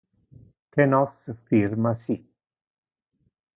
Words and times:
Que 0.71 0.85
nos 0.93 1.19
firma 1.49 1.93
ci. 2.05 2.15